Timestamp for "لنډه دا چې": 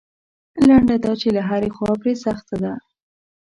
0.67-1.27